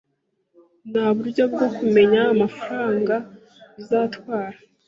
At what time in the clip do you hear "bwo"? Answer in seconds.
1.53-1.67